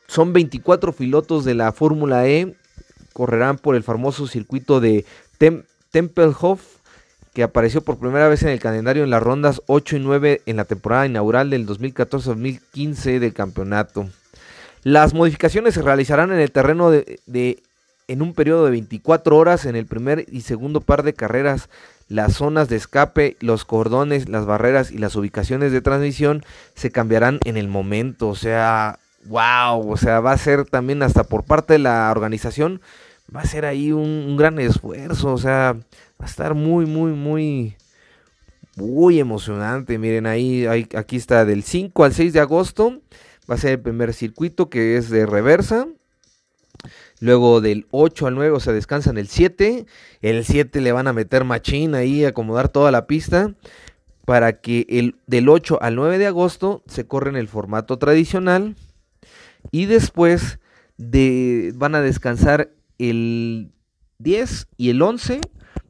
Son 0.07 0.33
24 0.33 0.91
pilotos 0.91 1.45
de 1.45 1.53
la 1.53 1.71
Fórmula 1.71 2.27
E, 2.27 2.55
correrán 3.13 3.57
por 3.57 3.75
el 3.75 3.83
famoso 3.83 4.27
circuito 4.27 4.81
de 4.81 5.05
Tempelhof 5.91 6.61
que 7.33 7.43
apareció 7.43 7.81
por 7.81 7.97
primera 7.97 8.27
vez 8.27 8.43
en 8.43 8.49
el 8.49 8.59
calendario 8.59 9.03
en 9.03 9.09
las 9.09 9.23
rondas 9.23 9.61
8 9.67 9.97
y 9.97 9.99
9 9.99 10.41
en 10.45 10.57
la 10.57 10.65
temporada 10.65 11.05
inaugural 11.05 11.49
del 11.49 11.67
2014-2015 11.67 13.19
del 13.19 13.33
campeonato. 13.33 14.07
Las 14.83 15.13
modificaciones 15.13 15.73
se 15.73 15.81
realizarán 15.81 16.31
en 16.31 16.39
el 16.39 16.51
terreno 16.51 16.91
de, 16.91 17.62
en 18.07 18.21
un 18.21 18.33
periodo 18.33 18.65
de 18.65 18.71
24 18.71 19.37
horas 19.37 19.65
en 19.65 19.75
el 19.75 19.85
primer 19.85 20.25
y 20.31 20.41
segundo 20.41 20.81
par 20.81 21.03
de 21.03 21.13
carreras. 21.13 21.69
Las 22.09 22.33
zonas 22.33 22.67
de 22.69 22.75
escape, 22.75 23.37
los 23.39 23.65
cordones, 23.65 24.29
las 24.29 24.45
barreras 24.45 24.91
y 24.91 24.97
las 24.97 25.15
ubicaciones 25.15 25.71
de 25.71 25.81
transmisión 25.81 26.43
se 26.75 26.91
cambiarán 26.91 27.39
en 27.45 27.57
el 27.57 27.67
momento. 27.67 28.29
O 28.29 28.35
sea, 28.35 28.99
wow, 29.25 29.89
o 29.89 29.97
sea, 29.97 30.19
va 30.19 30.33
a 30.33 30.37
ser 30.37 30.65
también 30.65 31.01
hasta 31.01 31.23
por 31.23 31.43
parte 31.43 31.73
de 31.73 31.79
la 31.79 32.11
organización, 32.11 32.81
va 33.33 33.41
a 33.41 33.45
ser 33.45 33.65
ahí 33.65 33.91
un 33.91 34.35
gran 34.37 34.59
esfuerzo. 34.59 35.33
O 35.33 35.37
sea, 35.37 35.77
Va 36.23 36.27
a 36.27 36.29
estar 36.29 36.53
muy, 36.53 36.85
muy, 36.85 37.11
muy, 37.11 37.75
muy 38.77 39.19
emocionante. 39.19 39.97
Miren, 39.97 40.25
ahí, 40.25 40.65
aquí 40.65 41.17
está 41.17 41.43
del 41.43 41.63
5 41.63 42.01
al 42.01 42.13
6 42.13 42.31
de 42.31 42.39
agosto. 42.39 43.01
Va 43.49 43.55
a 43.55 43.57
ser 43.57 43.71
el 43.71 43.81
primer 43.81 44.13
circuito 44.13 44.69
que 44.69 44.95
es 44.95 45.09
de 45.09 45.25
reversa. 45.25 45.85
Luego 47.23 47.61
del 47.61 47.87
8 47.91 48.27
al 48.27 48.35
9 48.35 48.59
se 48.59 48.73
descansan 48.73 49.17
el 49.17 49.29
7. 49.29 49.85
El 50.21 50.43
7 50.43 50.81
le 50.81 50.91
van 50.91 51.07
a 51.07 51.13
meter 51.13 51.45
machín 51.45 51.95
ahí, 51.95 52.25
acomodar 52.25 52.67
toda 52.67 52.91
la 52.91 53.07
pista. 53.07 53.55
Para 54.25 54.59
que 54.59 54.85
el, 54.89 55.15
del 55.25 55.47
8 55.47 55.81
al 55.81 55.95
9 55.95 56.17
de 56.17 56.27
agosto 56.27 56.83
se 56.85 57.07
corre 57.07 57.29
en 57.29 57.37
el 57.37 57.47
formato 57.47 57.97
tradicional. 57.97 58.75
Y 59.71 59.85
después 59.85 60.59
de, 60.97 61.71
van 61.77 61.95
a 61.95 62.01
descansar 62.01 62.71
el 62.97 63.71
10 64.17 64.67
y 64.75 64.89
el 64.89 65.01
11 65.01 65.39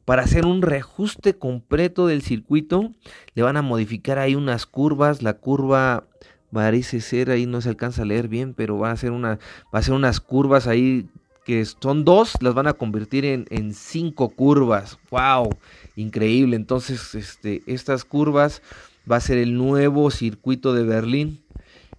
para 0.04 0.22
hacer 0.22 0.46
un 0.46 0.62
reajuste 0.62 1.34
completo 1.34 2.06
del 2.06 2.22
circuito. 2.22 2.92
Le 3.34 3.42
van 3.42 3.56
a 3.56 3.62
modificar 3.62 4.20
ahí 4.20 4.36
unas 4.36 4.66
curvas. 4.66 5.20
La 5.20 5.32
curva 5.32 6.06
parece 6.52 7.00
ser, 7.00 7.32
ahí 7.32 7.46
no 7.46 7.60
se 7.60 7.70
alcanza 7.70 8.02
a 8.02 8.04
leer 8.04 8.28
bien, 8.28 8.54
pero 8.54 8.78
va 8.78 8.92
a 8.92 8.96
ser, 8.96 9.10
una, 9.10 9.40
va 9.74 9.80
a 9.80 9.82
ser 9.82 9.94
unas 9.94 10.20
curvas 10.20 10.68
ahí 10.68 11.08
que 11.44 11.64
son 11.64 12.04
dos, 12.04 12.34
las 12.40 12.54
van 12.54 12.66
a 12.66 12.72
convertir 12.72 13.24
en, 13.24 13.46
en 13.50 13.74
cinco 13.74 14.30
curvas. 14.30 14.98
¡Wow! 15.10 15.50
Increíble. 15.96 16.56
Entonces, 16.56 17.14
este, 17.14 17.62
estas 17.66 18.04
curvas 18.04 18.62
va 19.10 19.16
a 19.16 19.20
ser 19.20 19.38
el 19.38 19.56
nuevo 19.56 20.10
circuito 20.10 20.72
de 20.72 20.84
Berlín 20.84 21.44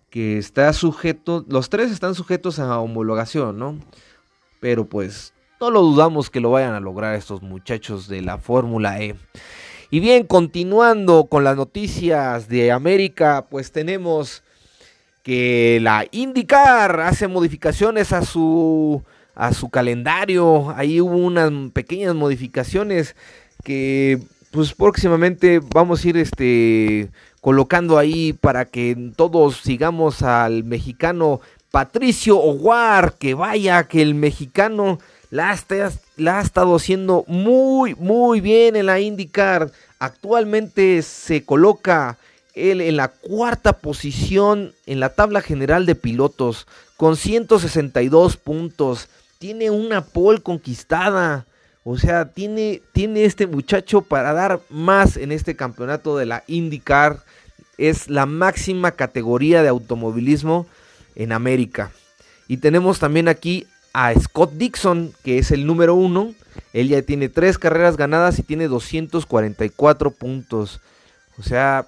que 0.09 0.37
está 0.37 0.71
sujeto, 0.71 1.43
los 1.49 1.69
tres 1.69 1.91
están 1.91 2.15
sujetos 2.15 2.57
a 2.59 2.79
homologación, 2.79 3.59
¿no? 3.59 3.77
Pero 4.61 4.85
pues 4.85 5.33
no 5.59 5.69
lo 5.71 5.81
dudamos 5.81 6.29
que 6.29 6.39
lo 6.39 6.51
vayan 6.51 6.73
a 6.73 6.79
lograr 6.79 7.15
estos 7.15 7.41
muchachos 7.41 8.07
de 8.07 8.21
la 8.21 8.37
Fórmula 8.37 9.01
E. 9.01 9.15
Y 9.91 9.99
bien, 9.99 10.25
continuando 10.25 11.25
con 11.25 11.43
las 11.43 11.57
noticias 11.57 12.47
de 12.47 12.71
América, 12.71 13.47
pues 13.49 13.73
tenemos 13.73 14.41
que 15.21 15.79
la 15.81 16.05
IndyCar 16.11 17.01
hace 17.01 17.27
modificaciones 17.27 18.13
a 18.13 18.23
su 18.23 19.03
a 19.35 19.53
su 19.53 19.69
calendario. 19.69 20.71
Ahí 20.75 20.99
hubo 21.01 21.17
unas 21.17 21.51
pequeñas 21.71 22.15
modificaciones 22.15 23.15
que 23.63 24.19
pues 24.51 24.73
próximamente 24.73 25.59
vamos 25.59 26.03
a 26.03 26.07
ir 26.07 26.17
este 26.17 27.09
colocando 27.41 27.97
ahí 27.97 28.33
para 28.33 28.65
que 28.65 29.11
todos 29.15 29.57
sigamos 29.57 30.23
al 30.23 30.63
mexicano 30.63 31.41
Patricio 31.69 32.37
Oguar, 32.39 33.15
que 33.19 33.33
vaya 33.33 33.83
que 33.83 34.01
el 34.01 34.15
mexicano 34.15 34.97
la, 35.29 35.51
ha 35.51 36.41
estado 36.41 36.75
haciendo 36.75 37.25
muy, 37.27 37.95
muy 37.95 38.39
bien 38.39 38.75
en 38.75 38.85
la 38.85 39.01
IndyCar. 39.01 39.71
Actualmente 39.99 41.01
se 41.01 41.43
coloca 41.43 42.17
él 42.53 42.79
en 42.79 42.95
la 42.95 43.09
cuarta 43.09 43.73
posición 43.73 44.73
en 44.85 45.01
la 45.01 45.09
tabla 45.09 45.41
general 45.41 45.85
de 45.85 45.95
pilotos 45.95 46.65
con 46.95 47.17
162 47.17 48.37
puntos. 48.37 49.09
Tiene 49.37 49.69
una 49.69 50.03
pole 50.03 50.41
conquistada. 50.41 51.45
O 51.83 51.97
sea, 51.97 52.31
tiene, 52.31 52.81
tiene 52.93 53.25
este 53.25 53.47
muchacho 53.47 54.01
para 54.01 54.33
dar 54.33 54.59
más 54.69 55.17
en 55.17 55.31
este 55.31 55.55
campeonato 55.55 56.17
de 56.17 56.25
la 56.25 56.43
IndyCar. 56.47 57.23
Es 57.77 58.09
la 58.09 58.25
máxima 58.25 58.91
categoría 58.91 59.61
de 59.61 59.69
automovilismo 59.69 60.65
en 61.15 61.31
América. 61.31 61.91
Y 62.47 62.57
tenemos 62.57 62.99
también 62.99 63.27
aquí 63.27 63.67
a 63.93 64.13
Scott 64.19 64.53
Dixon, 64.53 65.13
que 65.23 65.37
es 65.37 65.51
el 65.51 65.65
número 65.65 65.95
uno. 65.95 66.33
Él 66.73 66.89
ya 66.89 67.01
tiene 67.01 67.29
tres 67.29 67.57
carreras 67.57 67.97
ganadas 67.97 68.39
y 68.39 68.43
tiene 68.43 68.67
244 68.67 70.11
puntos. 70.11 70.81
O 71.37 71.43
sea, 71.43 71.87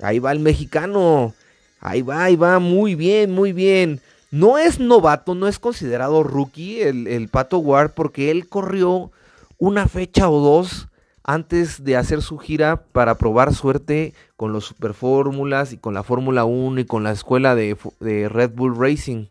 ahí 0.00 0.18
va 0.18 0.32
el 0.32 0.40
mexicano. 0.40 1.34
Ahí 1.80 2.02
va, 2.02 2.24
ahí 2.24 2.36
va, 2.36 2.58
muy 2.58 2.94
bien, 2.94 3.30
muy 3.30 3.52
bien. 3.52 4.00
No 4.36 4.58
es 4.58 4.78
novato, 4.78 5.34
no 5.34 5.48
es 5.48 5.58
considerado 5.58 6.22
rookie 6.22 6.82
el, 6.82 7.06
el 7.06 7.28
Pato 7.28 7.56
Ward 7.56 7.92
porque 7.92 8.30
él 8.30 8.50
corrió 8.50 9.10
una 9.56 9.88
fecha 9.88 10.28
o 10.28 10.40
dos 10.42 10.88
antes 11.24 11.84
de 11.84 11.96
hacer 11.96 12.20
su 12.20 12.36
gira 12.36 12.82
para 12.92 13.14
probar 13.14 13.54
suerte 13.54 14.12
con 14.36 14.52
los 14.52 14.66
Superfórmulas 14.66 15.72
y 15.72 15.78
con 15.78 15.94
la 15.94 16.02
Fórmula 16.02 16.44
1 16.44 16.80
y 16.80 16.84
con 16.84 17.02
la 17.02 17.12
escuela 17.12 17.54
de, 17.54 17.78
de 18.00 18.28
Red 18.28 18.50
Bull 18.50 18.76
Racing. 18.78 19.28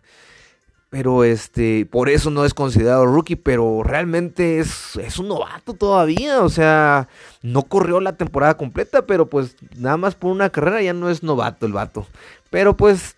Pero 0.89 1.23
este, 1.23 1.85
por 1.85 2.09
eso 2.09 2.31
no 2.31 2.43
es 2.43 2.55
considerado 2.55 3.05
rookie, 3.05 3.35
pero 3.35 3.83
realmente 3.83 4.57
es, 4.57 4.95
es 4.95 5.19
un 5.19 5.27
novato 5.27 5.75
todavía, 5.75 6.41
o 6.41 6.49
sea, 6.49 7.09
no 7.43 7.61
corrió 7.61 7.99
la 7.99 8.17
temporada 8.17 8.57
completa, 8.57 9.05
pero 9.05 9.27
pues 9.27 9.55
nada 9.77 9.97
más 9.97 10.15
por 10.15 10.31
una 10.31 10.49
carrera 10.49 10.81
ya 10.81 10.93
no 10.93 11.11
es 11.11 11.21
novato 11.21 11.67
el 11.67 11.73
vato. 11.73 12.07
Pero 12.49 12.75
pues, 12.75 13.15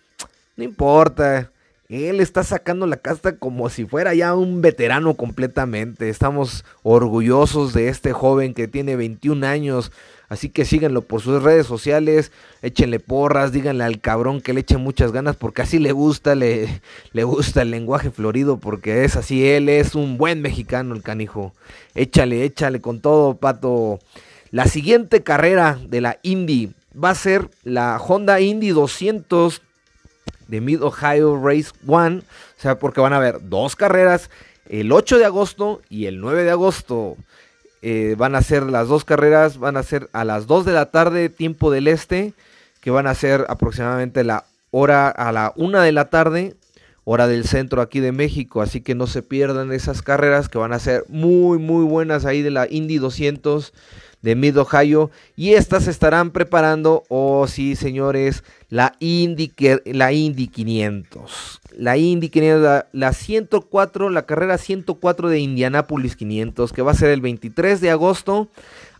no 0.54 0.64
importa, 0.64 1.50
él 1.88 2.20
está 2.20 2.44
sacando 2.44 2.86
la 2.86 2.98
casta 2.98 3.36
como 3.36 3.70
si 3.70 3.86
fuera 3.86 4.14
ya 4.14 4.34
un 4.34 4.60
veterano 4.60 5.14
completamente. 5.14 6.08
Estamos 6.08 6.64
orgullosos 6.82 7.72
de 7.72 7.88
este 7.88 8.12
joven 8.12 8.54
que 8.54 8.68
tiene 8.68 8.96
21 8.96 9.46
años, 9.46 9.90
Así 10.28 10.50
que 10.50 10.66
síganlo 10.66 11.02
por 11.02 11.22
sus 11.22 11.42
redes 11.42 11.66
sociales, 11.66 12.32
échenle 12.60 13.00
porras, 13.00 13.50
díganle 13.50 13.84
al 13.84 14.00
cabrón 14.00 14.42
que 14.42 14.52
le 14.52 14.60
eche 14.60 14.76
muchas 14.76 15.10
ganas 15.10 15.36
porque 15.36 15.62
así 15.62 15.78
le 15.78 15.92
gusta, 15.92 16.34
le, 16.34 16.82
le 17.12 17.24
gusta 17.24 17.62
el 17.62 17.70
lenguaje 17.70 18.10
florido 18.10 18.58
porque 18.58 19.04
es 19.04 19.16
así, 19.16 19.48
él 19.48 19.70
es 19.70 19.94
un 19.94 20.18
buen 20.18 20.42
mexicano 20.42 20.94
el 20.94 21.02
canijo. 21.02 21.54
Échale, 21.94 22.44
échale 22.44 22.80
con 22.80 23.00
todo, 23.00 23.36
pato. 23.36 24.00
La 24.50 24.66
siguiente 24.66 25.22
carrera 25.22 25.78
de 25.88 26.02
la 26.02 26.18
Indy 26.22 26.74
va 26.92 27.10
a 27.10 27.14
ser 27.14 27.48
la 27.64 27.98
Honda 27.98 28.40
Indy 28.40 28.68
200 28.68 29.62
de 30.48 30.60
Mid 30.60 30.82
Ohio 30.82 31.40
Race 31.42 31.70
One. 31.86 32.18
O 32.18 32.60
sea, 32.60 32.78
porque 32.78 33.00
van 33.00 33.12
a 33.12 33.16
haber 33.16 33.48
dos 33.48 33.76
carreras 33.76 34.30
el 34.68 34.92
8 34.92 35.18
de 35.18 35.24
agosto 35.24 35.82
y 35.88 36.06
el 36.06 36.20
9 36.20 36.44
de 36.44 36.50
agosto. 36.50 37.16
Eh, 37.80 38.16
van 38.18 38.34
a 38.34 38.42
ser 38.42 38.64
las 38.64 38.88
dos 38.88 39.04
carreras, 39.04 39.58
van 39.58 39.76
a 39.76 39.82
ser 39.82 40.08
a 40.12 40.24
las 40.24 40.46
2 40.46 40.64
de 40.64 40.72
la 40.72 40.86
tarde, 40.86 41.28
tiempo 41.28 41.70
del 41.70 41.86
este, 41.86 42.32
que 42.80 42.90
van 42.90 43.06
a 43.06 43.14
ser 43.14 43.46
aproximadamente 43.48 44.24
la 44.24 44.44
hora 44.70 45.08
a 45.08 45.30
la 45.32 45.52
1 45.56 45.80
de 45.80 45.92
la 45.92 46.10
tarde, 46.10 46.56
hora 47.04 47.28
del 47.28 47.44
centro 47.44 47.80
aquí 47.80 48.00
de 48.00 48.12
México. 48.12 48.62
Así 48.62 48.80
que 48.80 48.94
no 48.94 49.06
se 49.06 49.22
pierdan 49.22 49.72
esas 49.72 50.02
carreras 50.02 50.48
que 50.48 50.58
van 50.58 50.72
a 50.72 50.78
ser 50.78 51.04
muy, 51.08 51.58
muy 51.58 51.84
buenas 51.84 52.24
ahí 52.24 52.42
de 52.42 52.50
la 52.50 52.66
Indy 52.68 52.98
200 52.98 53.72
de 54.22 54.34
Mid 54.34 54.58
Ohio 54.58 55.10
y 55.36 55.54
estas 55.54 55.86
estarán 55.86 56.30
preparando, 56.30 57.04
oh 57.08 57.46
sí 57.46 57.76
señores, 57.76 58.42
la 58.68 58.94
Indy, 58.98 59.52
la 59.84 60.12
Indy 60.12 60.48
500. 60.48 61.60
La 61.76 61.96
Indy 61.96 62.28
500, 62.28 62.84
la, 62.92 63.12
104, 63.12 64.10
la 64.10 64.22
carrera 64.22 64.58
104 64.58 65.28
de 65.28 65.38
Indianapolis 65.38 66.16
500 66.16 66.72
que 66.72 66.82
va 66.82 66.92
a 66.92 66.96
ser 66.96 67.10
el 67.10 67.20
23 67.20 67.80
de 67.80 67.90
agosto 67.90 68.48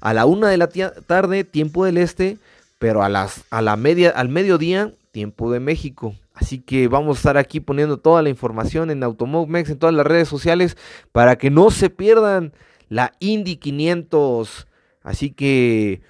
a 0.00 0.14
la 0.14 0.26
una 0.26 0.48
de 0.48 0.56
la 0.56 0.68
tarde, 0.68 1.44
tiempo 1.44 1.84
del 1.84 1.98
este, 1.98 2.38
pero 2.78 3.02
a 3.02 3.08
las 3.08 3.44
a 3.50 3.62
la 3.62 3.76
media 3.76 4.10
al 4.10 4.28
mediodía, 4.28 4.92
tiempo 5.10 5.50
de 5.50 5.58
México. 5.58 6.14
Así 6.34 6.60
que 6.60 6.86
vamos 6.86 7.16
a 7.16 7.18
estar 7.18 7.36
aquí 7.36 7.58
poniendo 7.58 7.96
toda 7.96 8.22
la 8.22 8.28
información 8.28 8.92
en 8.92 9.02
Automovemex 9.02 9.70
en 9.70 9.78
todas 9.80 9.94
las 9.94 10.06
redes 10.06 10.28
sociales 10.28 10.76
para 11.10 11.36
que 11.36 11.50
no 11.50 11.72
se 11.72 11.90
pierdan 11.90 12.52
la 12.88 13.12
Indy 13.18 13.56
500 13.56 14.68
Así 15.02 15.30
que 15.30 16.00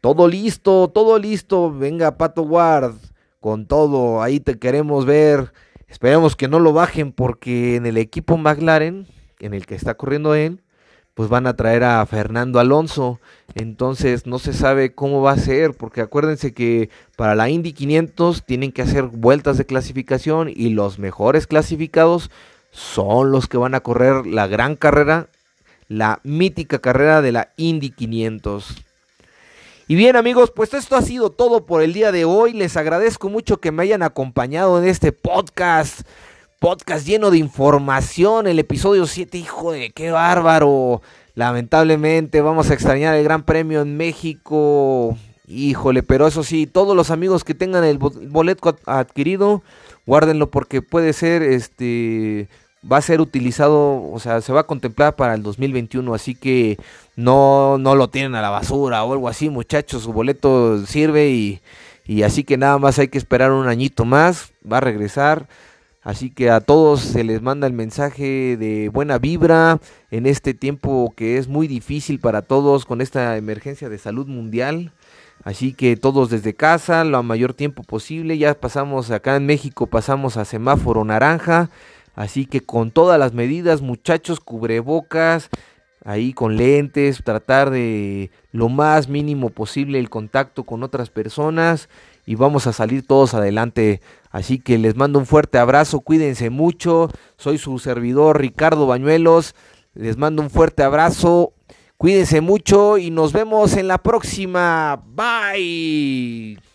todo 0.00 0.28
listo, 0.28 0.88
todo 0.88 1.18
listo. 1.18 1.72
Venga, 1.72 2.16
Pato 2.16 2.42
Ward, 2.42 2.94
con 3.40 3.66
todo. 3.66 4.22
Ahí 4.22 4.40
te 4.40 4.58
queremos 4.58 5.04
ver. 5.04 5.52
Esperemos 5.88 6.36
que 6.36 6.48
no 6.48 6.60
lo 6.60 6.72
bajen 6.72 7.12
porque 7.12 7.76
en 7.76 7.86
el 7.86 7.96
equipo 7.96 8.36
McLaren, 8.36 9.06
en 9.40 9.54
el 9.54 9.66
que 9.66 9.74
está 9.74 9.94
corriendo 9.94 10.34
él, 10.34 10.62
pues 11.14 11.30
van 11.30 11.46
a 11.46 11.56
traer 11.56 11.82
a 11.82 12.04
Fernando 12.04 12.60
Alonso. 12.60 13.20
Entonces 13.54 14.26
no 14.26 14.38
se 14.38 14.52
sabe 14.52 14.94
cómo 14.94 15.22
va 15.22 15.32
a 15.32 15.38
ser, 15.38 15.72
porque 15.72 16.02
acuérdense 16.02 16.52
que 16.52 16.90
para 17.16 17.34
la 17.34 17.48
Indy 17.48 17.72
500 17.72 18.44
tienen 18.44 18.70
que 18.70 18.82
hacer 18.82 19.04
vueltas 19.04 19.56
de 19.56 19.64
clasificación 19.64 20.50
y 20.54 20.70
los 20.70 20.98
mejores 20.98 21.46
clasificados 21.46 22.30
son 22.70 23.32
los 23.32 23.48
que 23.48 23.56
van 23.56 23.74
a 23.74 23.80
correr 23.80 24.26
la 24.26 24.46
gran 24.46 24.76
carrera 24.76 25.28
la 25.88 26.20
mítica 26.24 26.78
carrera 26.78 27.22
de 27.22 27.32
la 27.32 27.52
Indy 27.56 27.90
500. 27.90 28.84
Y 29.88 29.94
bien 29.94 30.16
amigos, 30.16 30.50
pues 30.54 30.74
esto 30.74 30.96
ha 30.96 31.02
sido 31.02 31.30
todo 31.30 31.64
por 31.64 31.80
el 31.80 31.92
día 31.92 32.10
de 32.10 32.24
hoy. 32.24 32.52
Les 32.52 32.76
agradezco 32.76 33.28
mucho 33.28 33.58
que 33.58 33.70
me 33.70 33.84
hayan 33.84 34.02
acompañado 34.02 34.82
en 34.82 34.88
este 34.88 35.12
podcast. 35.12 36.00
Podcast 36.58 37.06
lleno 37.06 37.30
de 37.30 37.38
información. 37.38 38.48
El 38.48 38.58
episodio 38.58 39.06
7, 39.06 39.38
hijo 39.38 39.70
de 39.70 39.90
qué 39.90 40.10
bárbaro. 40.10 41.02
Lamentablemente 41.36 42.40
vamos 42.40 42.70
a 42.70 42.74
extrañar 42.74 43.14
el 43.14 43.22
Gran 43.22 43.44
Premio 43.44 43.82
en 43.82 43.96
México. 43.96 45.16
Híjole, 45.46 46.02
pero 46.02 46.26
eso 46.26 46.42
sí, 46.42 46.66
todos 46.66 46.96
los 46.96 47.12
amigos 47.12 47.44
que 47.44 47.54
tengan 47.54 47.84
el 47.84 47.98
boleto 47.98 48.76
adquirido, 48.86 49.62
guárdenlo 50.04 50.50
porque 50.50 50.82
puede 50.82 51.12
ser 51.12 51.42
este 51.42 52.48
va 52.90 52.98
a 52.98 53.02
ser 53.02 53.20
utilizado, 53.20 54.10
o 54.10 54.18
sea, 54.20 54.40
se 54.40 54.52
va 54.52 54.60
a 54.60 54.66
contemplar 54.66 55.16
para 55.16 55.34
el 55.34 55.42
2021, 55.42 56.14
así 56.14 56.34
que 56.34 56.78
no, 57.16 57.78
no 57.78 57.94
lo 57.94 58.08
tienen 58.08 58.34
a 58.34 58.42
la 58.42 58.50
basura 58.50 59.04
o 59.04 59.12
algo 59.12 59.28
así, 59.28 59.48
muchachos, 59.50 60.02
su 60.02 60.12
boleto 60.12 60.84
sirve 60.86 61.30
y, 61.30 61.60
y 62.06 62.22
así 62.22 62.44
que 62.44 62.56
nada 62.56 62.78
más 62.78 62.98
hay 62.98 63.08
que 63.08 63.18
esperar 63.18 63.52
un 63.52 63.68
añito 63.68 64.04
más, 64.04 64.52
va 64.70 64.78
a 64.78 64.80
regresar. 64.80 65.48
Así 66.06 66.30
que 66.30 66.50
a 66.50 66.60
todos 66.60 67.00
se 67.00 67.24
les 67.24 67.42
manda 67.42 67.66
el 67.66 67.72
mensaje 67.72 68.56
de 68.56 68.90
buena 68.90 69.18
vibra 69.18 69.80
en 70.12 70.26
este 70.26 70.54
tiempo 70.54 71.12
que 71.16 71.36
es 71.36 71.48
muy 71.48 71.66
difícil 71.66 72.20
para 72.20 72.42
todos 72.42 72.84
con 72.84 73.00
esta 73.00 73.36
emergencia 73.36 73.88
de 73.88 73.98
salud 73.98 74.28
mundial. 74.28 74.92
Así 75.42 75.72
que 75.72 75.96
todos 75.96 76.30
desde 76.30 76.54
casa, 76.54 77.02
lo 77.02 77.20
mayor 77.24 77.54
tiempo 77.54 77.82
posible. 77.82 78.38
Ya 78.38 78.54
pasamos 78.54 79.10
acá 79.10 79.34
en 79.34 79.46
México, 79.46 79.88
pasamos 79.88 80.36
a 80.36 80.44
semáforo 80.44 81.04
naranja. 81.04 81.70
Así 82.16 82.46
que 82.46 82.62
con 82.62 82.90
todas 82.90 83.20
las 83.20 83.34
medidas, 83.34 83.82
muchachos, 83.82 84.40
cubrebocas, 84.40 85.50
ahí 86.04 86.32
con 86.32 86.56
lentes, 86.56 87.22
tratar 87.22 87.70
de 87.70 88.30
lo 88.52 88.68
más 88.68 89.08
mínimo 89.08 89.50
posible 89.50 89.98
el 89.98 90.08
contacto 90.08 90.64
con 90.64 90.82
otras 90.82 91.10
personas 91.10 91.88
y 92.24 92.34
vamos 92.34 92.66
a 92.66 92.72
salir 92.72 93.06
todos 93.06 93.34
adelante. 93.34 94.00
Así 94.30 94.58
que 94.58 94.78
les 94.78 94.96
mando 94.96 95.18
un 95.18 95.26
fuerte 95.26 95.58
abrazo, 95.58 96.00
cuídense 96.00 96.50
mucho. 96.50 97.10
Soy 97.36 97.58
su 97.58 97.78
servidor 97.78 98.40
Ricardo 98.40 98.86
Bañuelos. 98.86 99.54
Les 99.94 100.16
mando 100.16 100.42
un 100.42 100.50
fuerte 100.50 100.82
abrazo. 100.82 101.52
Cuídense 101.96 102.40
mucho 102.40 102.98
y 102.98 103.10
nos 103.10 103.32
vemos 103.32 103.76
en 103.76 103.88
la 103.88 103.98
próxima. 103.98 105.02
Bye. 105.06 106.65